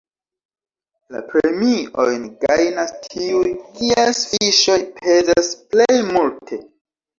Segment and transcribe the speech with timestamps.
[1.15, 6.63] La premiojn gajnas tiuj, kies fiŝoj pezas plej multe.